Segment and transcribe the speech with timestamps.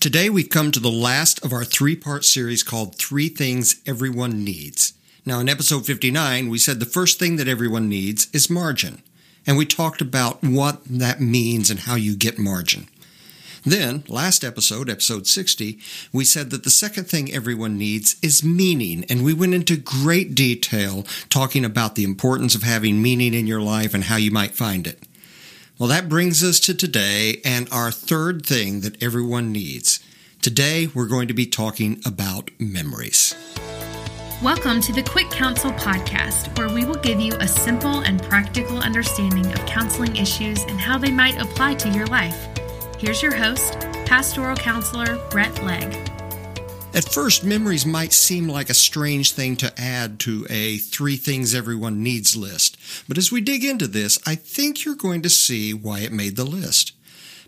[0.00, 4.44] Today we've come to the last of our three part series called Three Things Everyone
[4.44, 4.92] Needs.
[5.26, 9.02] Now, in episode 59, we said the first thing that everyone needs is margin.
[9.44, 12.86] And we talked about what that means and how you get margin.
[13.64, 15.80] Then, last episode, episode 60,
[16.12, 20.36] we said that the second thing everyone needs is meaning, and we went into great
[20.36, 24.54] detail talking about the importance of having meaning in your life and how you might
[24.54, 25.07] find it.
[25.78, 30.00] Well, that brings us to today and our third thing that everyone needs.
[30.42, 33.32] Today, we're going to be talking about memories.
[34.42, 38.78] Welcome to the Quick Counsel Podcast, where we will give you a simple and practical
[38.78, 42.48] understanding of counseling issues and how they might apply to your life.
[42.98, 46.10] Here's your host, Pastoral Counselor Bret Legg.
[46.98, 51.54] At first, memories might seem like a strange thing to add to a three things
[51.54, 52.76] everyone needs list.
[53.06, 56.34] But as we dig into this, I think you're going to see why it made
[56.34, 56.94] the list.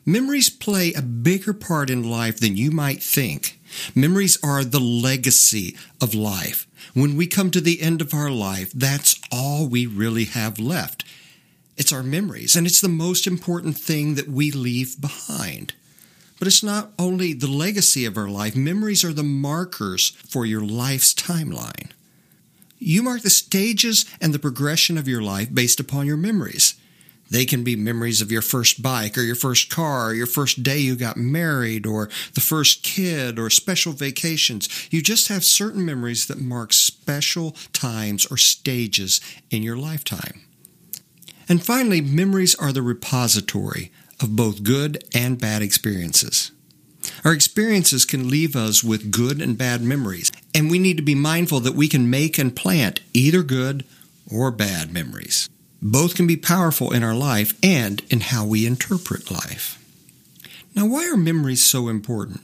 [0.06, 3.58] Memories play a bigger part in life than you might think.
[3.92, 6.68] Memories are the legacy of life.
[6.94, 11.02] When we come to the end of our life, that's all we really have left.
[11.76, 15.74] It's our memories, and it's the most important thing that we leave behind.
[16.40, 20.62] But it's not only the legacy of our life, memories are the markers for your
[20.62, 21.90] life's timeline.
[22.78, 26.74] You mark the stages and the progression of your life based upon your memories.
[27.28, 30.62] They can be memories of your first bike or your first car, or your first
[30.62, 34.68] day you got married, or the first kid, or special vacations.
[34.90, 40.40] You just have certain memories that mark special times or stages in your lifetime.
[41.50, 46.52] And finally, memories are the repository of both good and bad experiences.
[47.24, 51.14] Our experiences can leave us with good and bad memories, and we need to be
[51.14, 53.84] mindful that we can make and plant either good
[54.30, 55.48] or bad memories.
[55.82, 59.78] Both can be powerful in our life and in how we interpret life.
[60.74, 62.42] Now, why are memories so important?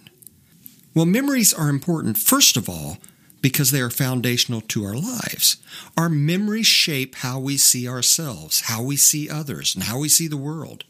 [0.94, 2.96] Well, memories are important, first of all,
[3.42, 5.58] because they are foundational to our lives.
[5.96, 10.26] Our memories shape how we see ourselves, how we see others, and how we see
[10.26, 10.84] the world.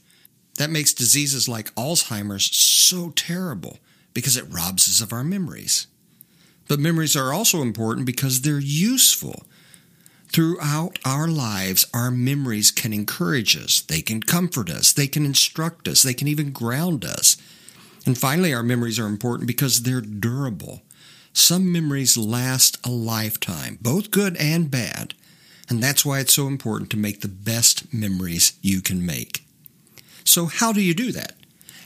[0.56, 3.78] That makes diseases like Alzheimer's so terrible
[4.14, 5.86] because it robs us of our memories.
[6.68, 9.44] But memories are also important because they're useful.
[10.32, 15.86] Throughout our lives, our memories can encourage us, they can comfort us, they can instruct
[15.86, 17.36] us, they can even ground us.
[18.04, 20.82] And finally, our memories are important because they're durable.
[21.32, 25.14] Some memories last a lifetime, both good and bad.
[25.68, 29.45] And that's why it's so important to make the best memories you can make.
[30.26, 31.34] So, how do you do that?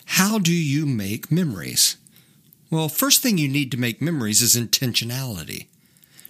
[0.06, 1.96] How do you make memories?
[2.70, 5.66] Well, first thing you need to make memories is intentionality.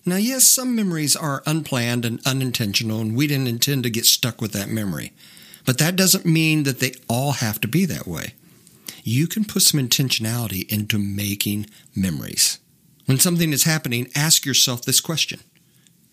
[0.05, 4.41] Now, yes, some memories are unplanned and unintentional, and we didn't intend to get stuck
[4.41, 5.13] with that memory.
[5.65, 8.35] But that doesn't mean that they all have to be that way.
[9.05, 12.59] You can put some intentionality into making memories.
[13.07, 15.41] When something is happening, ask yourself this question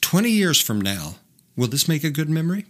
[0.01, 1.15] 20 years from now,
[1.55, 2.65] will this make a good memory?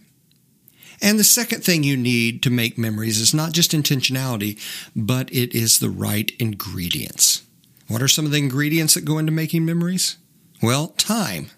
[1.00, 4.58] And the second thing you need to make memories is not just intentionality,
[4.96, 7.42] but it is the right ingredients.
[7.86, 10.18] What are some of the ingredients that go into making memories?
[10.62, 11.50] Well, time.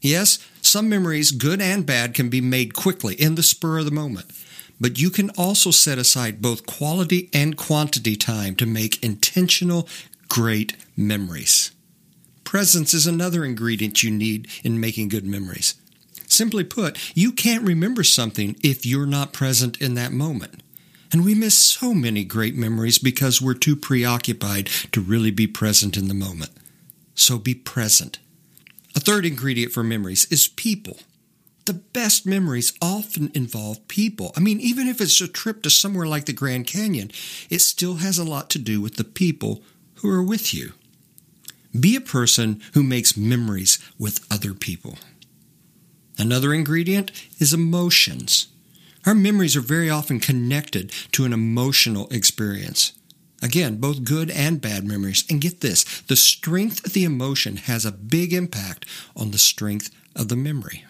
[0.00, 3.92] Yes, some memories, good and bad, can be made quickly in the spur of the
[3.92, 4.26] moment.
[4.80, 9.88] But you can also set aside both quality and quantity time to make intentional,
[10.28, 11.70] great memories.
[12.42, 15.74] Presence is another ingredient you need in making good memories.
[16.32, 20.62] Simply put, you can't remember something if you're not present in that moment.
[21.12, 25.94] And we miss so many great memories because we're too preoccupied to really be present
[25.94, 26.50] in the moment.
[27.14, 28.18] So be present.
[28.96, 31.00] A third ingredient for memories is people.
[31.66, 34.32] The best memories often involve people.
[34.34, 37.10] I mean, even if it's a trip to somewhere like the Grand Canyon,
[37.50, 39.62] it still has a lot to do with the people
[39.96, 40.72] who are with you.
[41.78, 44.96] Be a person who makes memories with other people.
[46.22, 47.10] Another ingredient
[47.40, 48.46] is emotions.
[49.04, 52.92] Our memories are very often connected to an emotional experience.
[53.42, 55.24] Again, both good and bad memories.
[55.28, 58.86] And get this the strength of the emotion has a big impact
[59.16, 60.84] on the strength of the memory.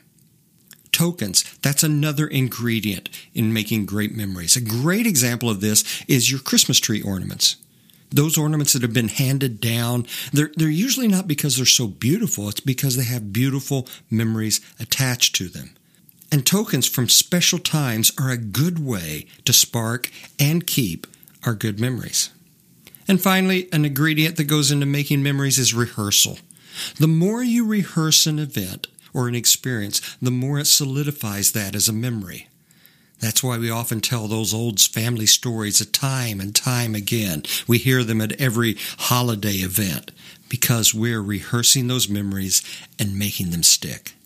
[0.90, 4.54] Tokens, that's another ingredient in making great memories.
[4.54, 7.56] A great example of this is your Christmas tree ornaments
[8.12, 12.48] those ornaments that have been handed down, they're, they're usually not because they're so beautiful,
[12.48, 15.74] it's because they have beautiful memories attached to them.
[16.30, 21.06] And tokens from special times are a good way to spark and keep
[21.44, 22.30] our good memories.
[23.08, 26.38] And finally, an ingredient that goes into making memories is rehearsal.
[26.98, 31.88] The more you rehearse an event or an experience, the more it solidifies that as
[31.88, 32.48] a memory.
[33.22, 37.44] That's why we often tell those old family stories time and time again.
[37.68, 40.10] We hear them at every holiday event
[40.48, 42.62] because we're rehearsing those memories
[42.98, 44.16] and making them stick.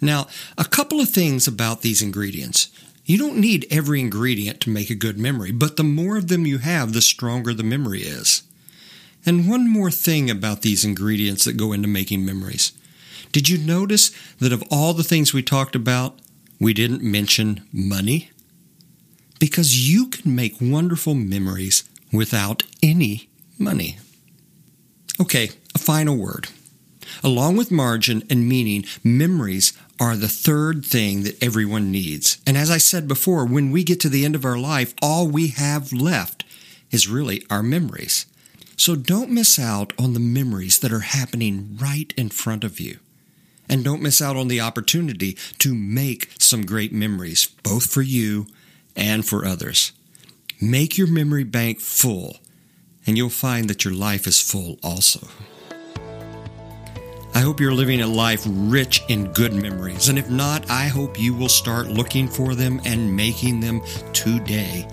[0.00, 0.26] Now,
[0.58, 2.70] a couple of things about these ingredients.
[3.04, 6.44] You don't need every ingredient to make a good memory, but the more of them
[6.44, 8.42] you have, the stronger the memory is.
[9.24, 12.72] And one more thing about these ingredients that go into making memories.
[13.30, 14.10] Did you notice
[14.40, 16.18] that of all the things we talked about,
[16.60, 18.30] we didn't mention money?
[19.38, 23.28] Because you can make wonderful memories without any
[23.58, 23.98] money.
[25.20, 26.48] Okay, a final word.
[27.22, 32.38] Along with margin and meaning, memories are the third thing that everyone needs.
[32.46, 35.26] And as I said before, when we get to the end of our life, all
[35.26, 36.44] we have left
[36.90, 38.26] is really our memories.
[38.76, 42.98] So don't miss out on the memories that are happening right in front of you.
[43.68, 48.46] And don't miss out on the opportunity to make some great memories, both for you
[48.96, 49.92] and for others.
[50.60, 52.38] Make your memory bank full,
[53.06, 55.28] and you'll find that your life is full also.
[57.34, 61.20] I hope you're living a life rich in good memories, and if not, I hope
[61.20, 63.82] you will start looking for them and making them
[64.12, 64.88] today.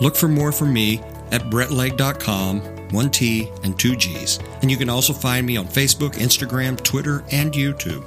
[0.00, 1.00] Look for more from me
[1.32, 2.81] at Bretlegg.com.
[2.92, 4.42] 1T, and 2Gs.
[4.62, 8.04] And you can also find me on Facebook, Instagram, Twitter, and YouTube.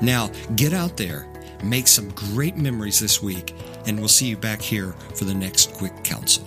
[0.00, 1.26] Now, get out there,
[1.62, 3.54] make some great memories this week,
[3.86, 6.44] and we'll see you back here for the next Quick Counsel.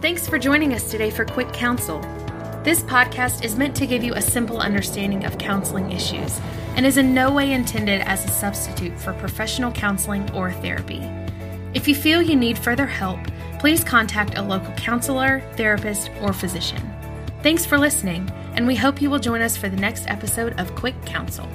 [0.00, 2.00] Thanks for joining us today for Quick Counsel.
[2.62, 6.40] This podcast is meant to give you a simple understanding of counseling issues
[6.76, 11.00] and is in no way intended as a substitute for professional counseling or therapy.
[11.72, 13.20] If you feel you need further help,
[13.60, 16.82] please contact a local counselor, therapist, or physician.
[17.42, 20.74] Thanks for listening, and we hope you will join us for the next episode of
[20.74, 21.48] Quick Counsel.